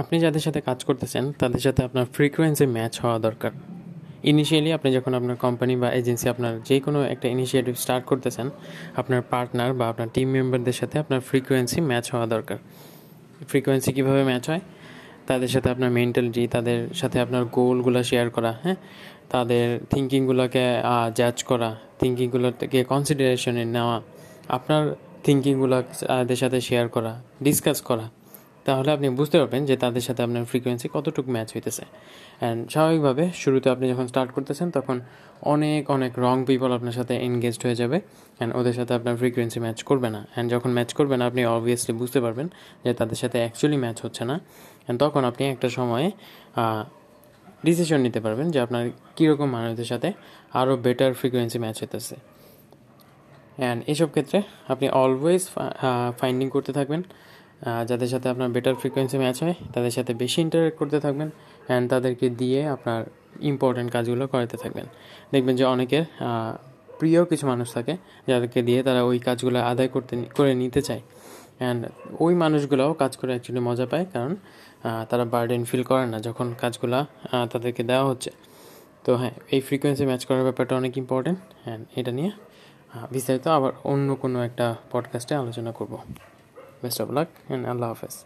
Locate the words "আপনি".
0.00-0.16, 4.78-4.88, 28.96-29.06, 33.74-33.84, 41.30-41.40, 45.30-45.42, 54.72-54.86